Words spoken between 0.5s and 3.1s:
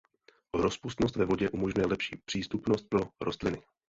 Rozpustnost ve vodě umožňuje lepší přístupnost pro